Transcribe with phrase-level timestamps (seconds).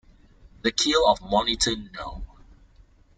[0.63, 2.23] The keel of Monitor No.